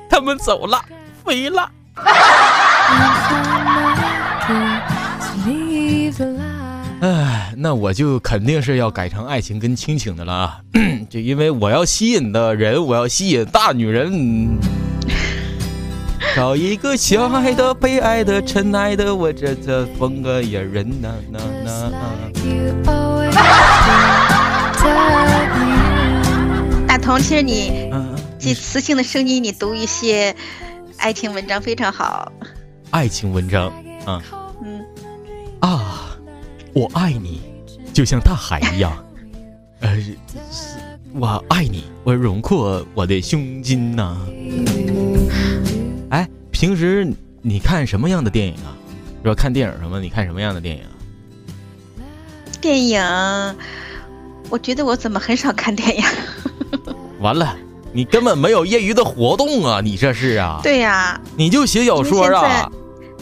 [0.09, 0.81] 他们走了，
[1.25, 1.69] 飞了。
[7.01, 10.59] 哎，那我就肯定是要改成爱情跟亲情的了啊！
[11.09, 14.57] 就因为我要吸引的人，我要吸引大女人，
[16.33, 21.91] 找一个相爱的、被爱的、真爱的，我这这风格也人呐呐呐！
[27.01, 30.35] 大同，其实你嗯，这磁性的声音，你读一些
[30.97, 32.31] 爱情文章非常好。
[32.91, 33.69] 爱情文章
[34.05, 34.21] 啊
[34.63, 34.85] 嗯，
[35.59, 36.15] 啊，
[36.73, 37.41] 我爱你，
[37.91, 39.03] 就像大海一样，
[39.81, 39.97] 呃，
[41.13, 44.17] 我爱你，我荣阔我的胸襟呐、
[46.11, 47.11] 哎，平时
[47.41, 48.77] 你看什么样的电影啊？
[49.23, 49.99] 说看电影什么？
[49.99, 50.89] 你看什么样的电影啊？
[52.61, 53.01] 电影，
[54.49, 56.03] 我觉得我怎么很少看电影？
[57.21, 57.55] 完了，
[57.93, 59.79] 你根本没有业余的活动啊！
[59.79, 62.69] 你这是啊？，对呀、你就写小说啊？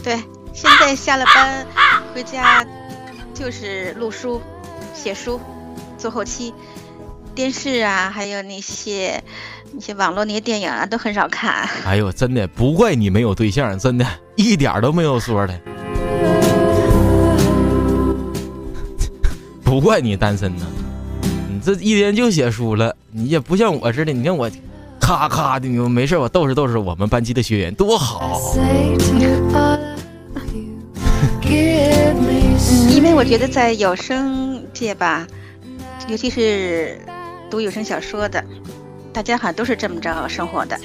[0.01, 0.15] 对，
[0.53, 1.65] 现在下了班
[2.15, 2.65] 回家
[3.33, 4.41] 就是录书、
[4.93, 5.39] 写书、
[5.97, 6.53] 做后期。
[7.35, 9.21] 电视啊，还有那些
[9.73, 11.69] 那些网络那些电影啊，都很少看。
[11.85, 15.59] 哎呦，真的不怪你没有对象，真的一点都没有说的，
[19.63, 20.65] 不怪你单身呢。
[21.59, 24.49] 你这一天就写书了，你也不像我似的，你看我，
[24.97, 28.39] 咔咔的，你没事我逗是逗是我们班级的学员，多好。
[32.89, 35.27] 因为我觉得在有声界吧，
[36.07, 36.97] 尤其是
[37.51, 38.41] 读有声小说的，
[39.11, 40.79] 大家好像都是这么着生活的，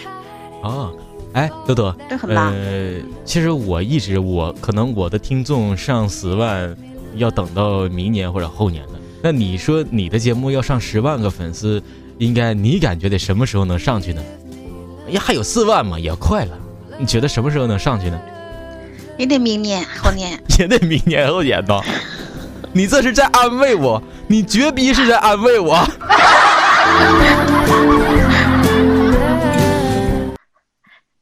[0.60, 0.90] 啊，
[1.34, 2.52] 哎，豆豆，都很棒。
[2.52, 6.76] 呃，其实我一直我可能我的听众上十万，
[7.14, 8.93] 要等到明年或者后年的。
[9.24, 11.82] 那你说你的节目要上十万个粉丝，
[12.18, 14.22] 应该你感觉得什么时候能上去呢？
[15.08, 16.50] 哎呀，还有四万嘛，也快了。
[16.98, 18.20] 你觉得什么时候能上去呢？
[19.16, 20.38] 也得明年后年。
[20.60, 21.82] 也得明年后年吧。
[22.74, 25.82] 你这是在安慰我，你绝逼是在安慰我。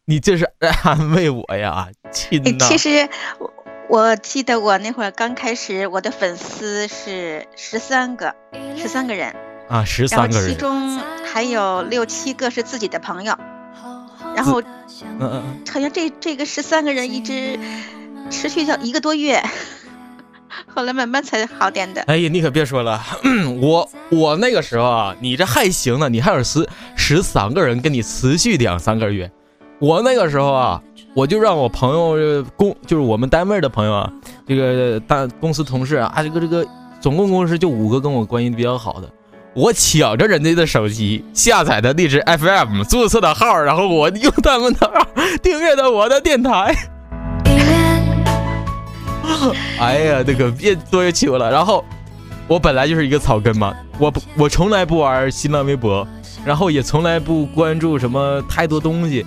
[0.04, 2.42] 你这是在安慰我呀，亲！
[2.58, 3.51] 其实我
[3.92, 8.34] 我记得我那会儿刚开始，我的粉丝是十三个，
[8.74, 9.36] 十三个人，
[9.68, 10.98] 啊，十三个人，其中
[11.30, 13.36] 还有六七个是自己的朋友，
[14.34, 17.58] 然后嗯嗯嗯，好像这这个十三个人一直
[18.30, 19.42] 持续到一个多月，
[20.74, 22.00] 后来慢慢才好点的。
[22.04, 22.98] 哎呀，你可别说了，
[23.60, 29.30] 我我那个时候啊，你这还行呢，你还有十十三个人跟你持续两三个月，
[29.80, 30.82] 我那个时候啊，
[31.14, 34.10] 我就让我朋友呃公就是我们单位的朋友啊，
[34.46, 36.66] 这个大公司同事啊，啊这个这个
[37.00, 39.08] 总共公司就五个跟我关系比较好的。
[39.54, 45.06] 我抢着人家的手机，下载的荔枝 FM，注册的号，然后我用他们的号
[45.42, 46.74] 订阅的我的电台。
[49.78, 51.50] 哎呀，那个别多求了。
[51.50, 51.84] 然后
[52.48, 56.08] 我本来就是一个草根嘛，我不我从来不玩新浪微博，
[56.42, 59.26] 然后也从来不关注什么太多东西。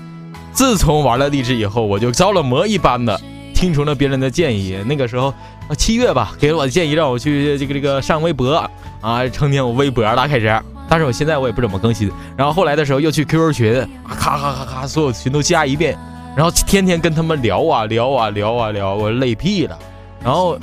[0.56, 3.20] 自从玩了荔枝以后，我就着了魔一般的
[3.54, 4.82] 听从了别人的建议。
[4.86, 5.28] 那个时候
[5.68, 8.54] 啊，七月吧，给了我的建议，让我去这个这个上微博
[9.02, 10.58] 啊，成天我微博了开始。
[10.88, 12.10] 但是我现在我也不怎么更新。
[12.38, 15.98] 然后后来的时候又去 QQ 群，啊咔咔咔咔，所有群都加一遍，
[16.38, 19.78] 然后天天跟他们聊啊聊啊聊啊聊，我累屁了。
[20.24, 20.58] 然后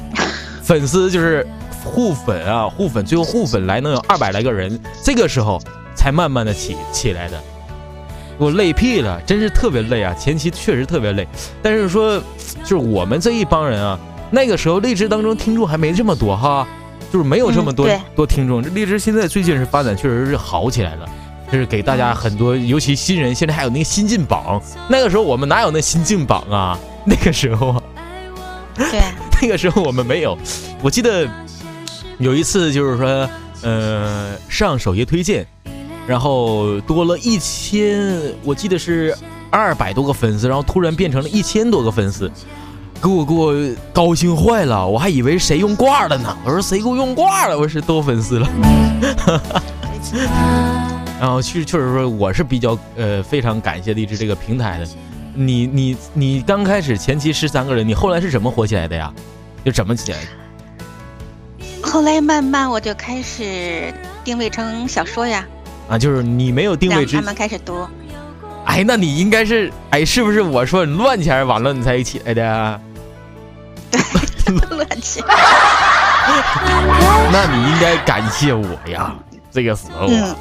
[0.63, 1.47] 粉丝就是
[1.85, 5.61] 互粉啊，互粉，最后互粉来能有二百来个人，这个时候
[5.95, 7.39] 才慢慢的起起来的。
[8.39, 10.15] 我累屁了，真是特别累啊！
[10.15, 11.27] 前期确实特别累，
[11.63, 12.19] 但是说
[12.63, 13.99] 就是我们这一帮人啊，
[14.31, 16.67] 那个时候荔枝当中听众还没这么多哈，
[17.13, 18.63] 就是没有这么多、嗯多听众。
[18.63, 21.09] 这荔枝现在最近是发展确实是好起来了，
[21.53, 24.61] 就是给大家很多，尤其新人，现在还有那个新进榜。
[24.89, 26.79] 那个时候我们哪有那新进榜啊？
[27.05, 27.83] 那个时候啊。
[28.75, 29.01] 对，
[29.43, 30.37] 那个时候我们没有，
[30.83, 31.29] 我记得
[32.19, 33.29] 有一次就是说，
[33.63, 35.47] 呃，上首页推荐，
[36.07, 39.17] 然后多了一千，我记得是
[39.51, 42.31] 二百多个粉丝，然后突然变成了一千多个粉丝，
[43.01, 43.55] 给我给我
[43.93, 48.49] 高兴坏了，我还以为谁用挂了呢，我说谁给我用挂了，我是多粉丝了，
[51.21, 54.89] 然后确确实说，我是比较呃非常感谢荔枝这个平台的。
[55.35, 59.13] 你你你刚开始前期十三个人，你后来是怎么火起来的呀？
[59.65, 60.27] 就怎么起来的？
[61.81, 63.95] 后来慢慢我就开始
[64.25, 65.47] 定位成小说呀，
[65.93, 67.87] 啊，就是你没有定位之让他，们开始读。
[68.65, 72.81] 哎，那你应该是哎，是不是我说你乱前完了你才起来的
[73.91, 74.01] 对？
[74.75, 75.23] 乱起。
[77.31, 79.15] 那你应该感谢我呀，
[79.51, 80.37] 这个时候嗯啊，，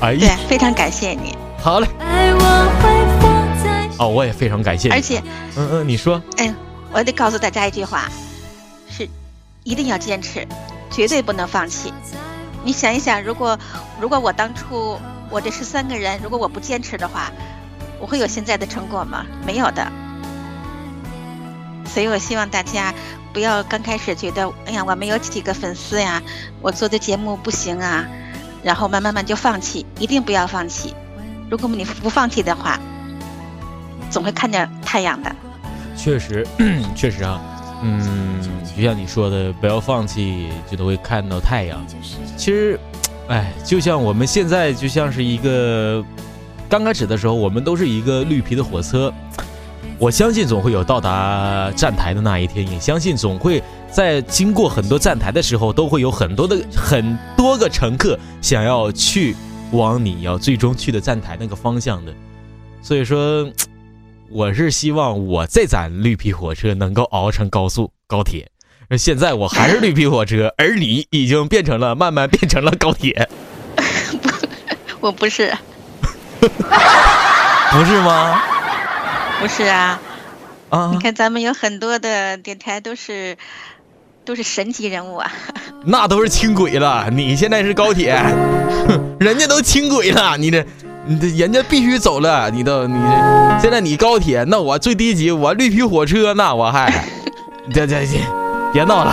[0.00, 1.86] 哎对呀，，非常感谢你，好嘞，
[3.98, 5.22] 哦，我也非常感谢你，而且，
[5.56, 6.52] 嗯嗯，你说，哎，
[6.90, 8.08] 我得告诉大家一句话，
[8.90, 9.08] 是
[9.62, 10.44] 一定要坚持，
[10.90, 11.92] 绝对不能放弃。
[12.64, 13.58] 你想一想，如果
[14.00, 14.98] 如果我当初
[15.30, 17.30] 我这十三个人，如果我不坚持的话，
[18.00, 19.24] 我会有现在的成果吗？
[19.46, 19.90] 没有的。
[21.86, 22.94] 所以我希望大家
[23.32, 26.22] 不要刚开始觉得，哎呀，我没有几个粉丝呀，
[26.60, 28.06] 我做的节目不行啊，
[28.62, 30.94] 然后慢慢慢就放弃，一定不要放弃。
[31.50, 32.78] 如果你不放弃的话，
[34.10, 35.34] 总会看见太阳的。
[35.96, 36.46] 确实，
[36.96, 37.38] 确实啊，
[37.82, 38.40] 嗯，
[38.76, 41.84] 就像你说的，不要放弃，就都会看到太阳。
[42.36, 42.78] 其实，
[43.28, 46.04] 哎，就像我们现在就像是一个
[46.68, 49.12] 刚开始的时候，我们都是一个绿皮的火车。
[49.98, 59.36] 我相信总会有到达站台的那一天，也相信总会在经过很多站台的时候，都会有很多的很多个乘客想要去
[59.70, 62.12] 往你要最终去的站台那个方向的。
[62.80, 63.48] 所以说，
[64.32, 68.50] 我是希望我这盏绿皮火车能够熬成高速高铁。
[68.88, 73.28] 而现在我还是绿皮火车，而你已经变成了慢慢变成了高铁，
[74.20, 74.28] 不
[75.08, 75.52] 我不是，
[76.40, 78.42] 不是吗？
[79.40, 80.00] 不是啊！
[80.68, 83.36] 啊你，看咱们有很多的电台都是
[84.24, 85.32] 都是神级人物啊！
[85.84, 88.14] 那都是轻轨了，你现在是高铁，
[88.88, 90.66] 哼 人家都轻轨了，你这，
[91.04, 96.92] 你这人家必须走了，你都你这，现在你高铁，那我最低级，我绿皮火车，那我还，
[97.74, 98.18] 这这这，
[98.72, 99.10] 别闹了。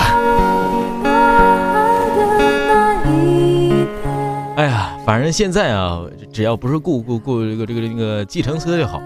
[4.56, 9.02] 哎呀，反正现在啊，只要不是雇雇雇这个这个这个计程车就好。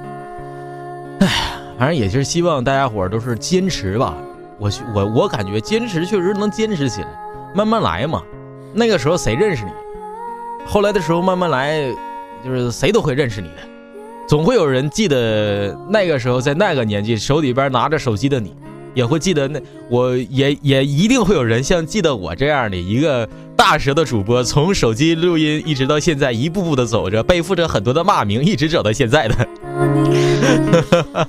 [1.22, 1.34] 哎呀，
[1.80, 4.14] 反正也是希望大家伙都是坚持吧。
[4.60, 7.08] 我去我我感觉坚持确实能坚持起来，
[7.56, 8.22] 慢慢来嘛。
[8.74, 9.72] 那个时候谁认识你？
[10.66, 11.80] 后来的时候慢慢来，
[12.44, 13.58] 就是谁都会认识你的，
[14.28, 18.54] 总会有人记得那个时候在那个年纪手里边拿着手机的你，
[18.94, 29.48] 也会记得那我也也一定会有人像记得我这样的一个大舌的主播，从手机录音一直到现在，一步步的走着，背负着很多的骂名，一直走到现在的。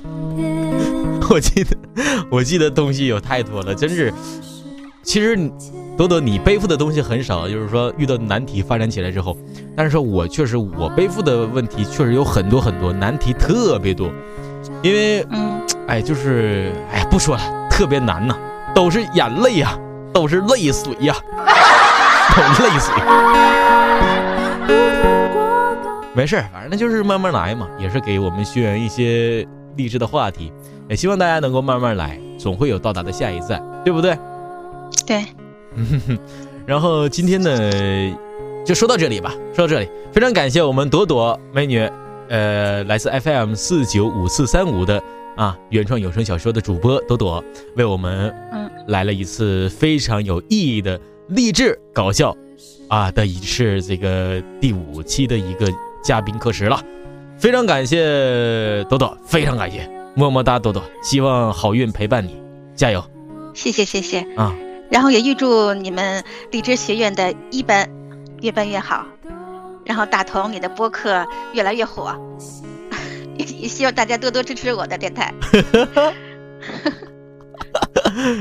[1.29, 1.77] 我记得，
[2.29, 4.13] 我记得东西有太多了，真是。
[5.01, 5.35] 其实，
[5.97, 9.37] 多多，你背负的东西很少，就是说遇到难题发展起来之后，
[9.75, 14.09] 但是说我确实我背负的问题确实有很多很多，难题特别多，
[14.81, 18.37] 因为嗯，哎，就是哎呀，不说了，特别难呐、
[18.73, 19.77] 都是眼泪呀、
[20.13, 21.15] 都是泪水呀、
[22.35, 22.93] 都是泪水。
[26.13, 30.51] 没事儿，反正那就是慢慢来嘛，也是给我们学员一些励志的话题，
[30.89, 34.17] 也希望大家能够慢慢来，总会有到达的下一站，对不对？
[35.05, 35.25] 对，
[36.65, 37.71] 然后今天呢，
[38.65, 41.79] 就说到这里吧，说到这里，非常感谢我们朵朵美女，
[42.29, 45.01] 呃，来自 FM 四九五四三五的
[45.35, 47.43] 啊原创有声小说的主播朵朵，
[47.75, 52.35] 为我们嗯来了一次非常有意义的励志搞笑
[52.87, 55.67] 啊的一次这个第五期的一个
[56.03, 56.81] 嘉宾课时了，
[57.37, 62.35] 非常感谢朵朵，非常感谢，么么哒，朵朵，希望好运陪伴你，
[62.75, 63.03] 加油
[63.53, 64.21] 谢谢谢谢。
[64.35, 64.55] 啊！
[64.89, 67.89] 然后也预祝你们荔枝学院的一班
[68.41, 69.05] 越办越好，
[69.85, 72.15] 然后大同你的播客越来越火，
[73.37, 75.33] 也希望大家多多支持我的电台。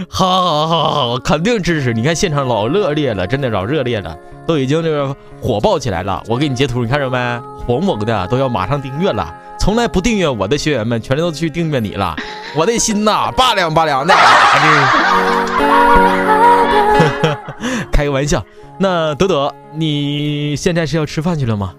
[0.09, 1.92] 好好好好好，肯定支持！
[1.92, 4.16] 你看现场老热烈了，真的老热烈了，
[4.47, 6.22] 都已经这个火爆起来了。
[6.28, 7.42] 我给你截图，你看着没？
[7.66, 9.34] 红红的都要马上订阅了。
[9.65, 12.15] 从来不订阅我的学员们，全都去订阅你了。
[12.55, 14.12] 我的心呐，拔凉拔凉的。
[17.91, 18.45] 开个玩笑。
[18.79, 21.73] 那朵朵，你现在是要吃饭去了吗？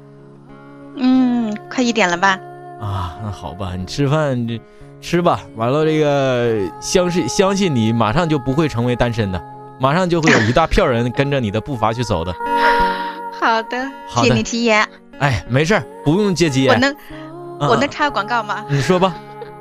[0.97, 2.39] 嗯，快一点了吧？
[2.81, 4.59] 啊，那好吧，你吃饭这
[4.99, 5.41] 吃吧。
[5.55, 9.39] 完了，这个相信相信你，马上就不会成为单身的，
[9.79, 12.33] 马上就会有一大票人跟着你的步伐去走的。
[13.39, 13.77] 好的，
[14.09, 14.83] 好谢谢你提言。
[15.19, 16.67] 哎，没事儿，不用借机。
[16.67, 16.91] 我能
[17.59, 18.65] 嗯我能插个广告吗？
[18.69, 19.15] 你说吧，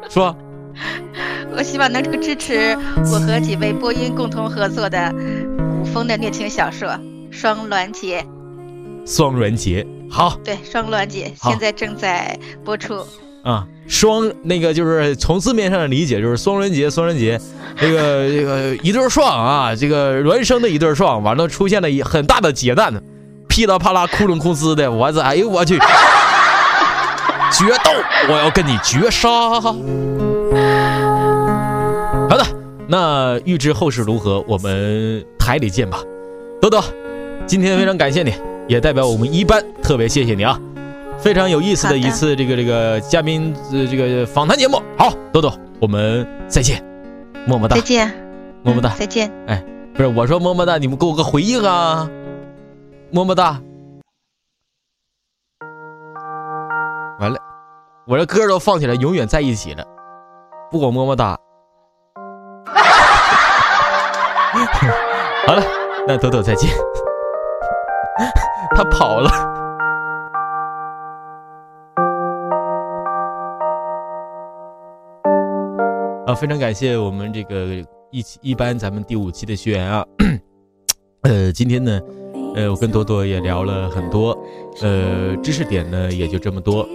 [0.09, 0.36] 说。
[1.57, 2.76] 我希望能够支持
[3.12, 5.14] 我和几位播音共同合作的
[5.57, 6.88] 古风的虐情小说
[7.30, 8.26] 《双鸾节》。
[9.11, 9.86] 双鸾节。
[10.11, 13.07] 好对，双鸾节现在正在播出。
[13.45, 17.38] 啊，双那个就是从字面上的理解就是双人节，双人节，
[17.76, 22.92] 这个这个一对双啊，这个孪生的一对双，完了出现了一很大的劫难，
[23.49, 25.78] 噼里啪啦窟窿窟呲的，我这哎呦我去，
[27.57, 27.90] 决斗，
[28.28, 29.28] 我要跟你绝杀。
[29.61, 29.70] 好
[32.36, 32.44] 的，
[32.88, 36.02] 那预知后事如何，我们台里见吧。
[36.61, 36.82] 豆豆，
[37.46, 38.34] 今天非常感谢你，
[38.66, 40.61] 也代表我们一班特别谢谢你啊。
[41.16, 44.82] 非常有意思的一次这个这个嘉宾呃这个访谈节目。
[44.98, 46.82] 好，豆豆，我们再见，
[47.46, 48.12] 么么哒再，见，
[48.64, 48.98] 么么哒嗯。
[48.98, 49.30] 再见。
[49.46, 52.11] 哎不是我说么么哒，你们给我个回应啊，
[53.12, 53.61] 么么哒。
[57.20, 57.38] 完了，
[58.06, 59.84] 我这歌都放起来，永远在一起了，
[60.70, 61.38] 不管么么哒。
[65.46, 65.62] 好了，
[66.06, 66.70] 那朵朵再见。
[68.76, 69.30] 他跑了。
[76.26, 80.04] 啊，非常感谢我们这个一期一班咱们第五期的学员啊，
[81.22, 82.00] 呃，今天呢，
[82.56, 84.36] 呃，我跟多多也聊了很多，
[84.80, 86.88] 呃，知识点呢也就这么多，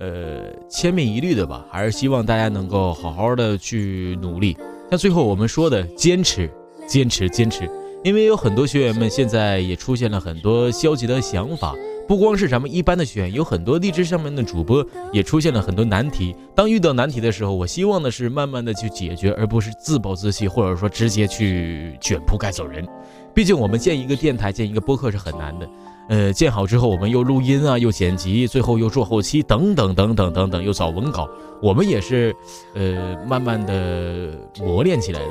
[0.00, 4.56] 呃，千篇一律的吧，还是希望大家能够好好的去努力。
[4.90, 6.50] 像最后我们说的，坚持，
[6.86, 7.68] 坚持，坚持，
[8.04, 11.74] 因为有很多学员们现在也出现了很多消极的想法。
[12.06, 14.82] 不光是咱们一般的学员，有很多励志上面的主播
[15.12, 16.34] 也出现了很多难题。
[16.54, 22.86] 当遇到难题的时候，我希望的是慢慢的去解决，而不是自暴自弃，或者说直接去卷铺盖走人。
[23.34, 25.68] 毕竟我们建一个电台、建一个播客是很难的。
[26.08, 31.28] 呃，建好之后，我们又录音啊，又剪辑，最后又做后期，等等等等等等，又找文稿，
[31.62, 32.34] 我们也是，
[32.74, 35.28] 呃，慢慢的磨练起来的。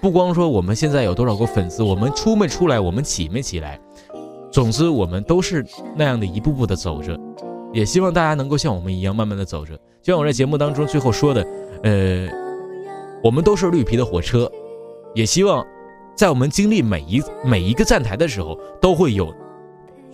[0.00, 3.78] 不光说我们现在有多少个粉丝，我们出没出来，我们起没起来。
[4.50, 5.64] 总之，我们都是
[5.94, 7.18] 那样的一步步的走着，
[7.72, 9.74] 也希望大家能够像我们一样慢慢的走着。
[10.02, 11.46] 就像我在节目当中最后说的，
[11.82, 12.28] 呃，
[13.22, 14.50] 我们都是绿皮的火车，
[15.14, 15.66] 也希望
[16.14, 19.34] 在我们经历每一每一个站台的时候，都会有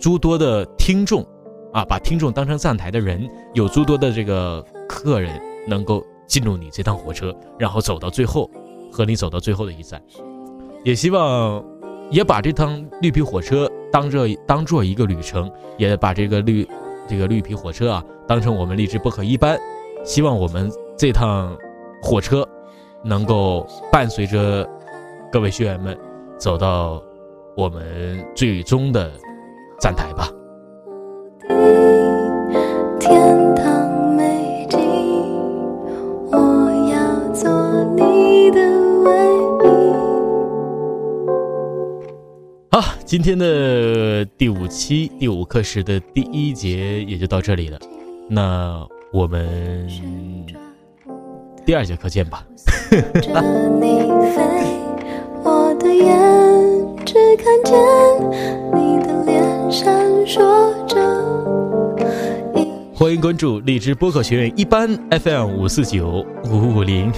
[0.03, 1.25] 诸多的听众，
[1.71, 8.51] 啊，把听众当成站台的人，有诸多的这个客人能够进入你这趟火车，然后走到最后，
[8.91, 10.03] 和你走到最后的一站。
[10.83, 11.63] 也希望
[12.11, 16.67] 也把这趟绿皮火车当着当做一个旅程，也把这个绿
[17.07, 19.57] 这个绿皮火车啊当成我们励志不可一般。
[20.03, 21.57] 希望我们这趟
[22.01, 22.45] 火车
[23.05, 24.67] 能够伴随着
[25.31, 25.97] 各位学员们
[26.37, 27.01] 走到
[27.55, 29.09] 我们最终的
[29.83, 30.29] 站台吧。
[33.01, 34.79] 天堂美景，
[36.31, 36.37] 我
[36.89, 37.51] 要做
[37.93, 38.61] 你的
[39.03, 39.11] 唯
[39.67, 39.67] 一。
[42.71, 47.77] 好，今天的第五期第五课时的第一节也就到这里了，
[48.29, 49.85] 那我们
[51.65, 52.47] 第二节课见吧。
[55.43, 56.07] 我的眼
[57.05, 57.75] 只看见
[58.73, 59.43] 你的脸
[59.73, 59.91] 闪
[60.27, 60.37] 烁
[60.85, 60.95] 着。
[62.93, 67.11] 欢迎关注荔枝播客学院一班 FM 五四九五五零。